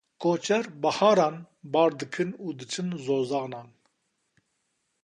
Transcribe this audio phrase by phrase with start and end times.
[0.21, 1.35] Koçer biharan
[1.73, 3.69] bar dikin û diçin zozanan.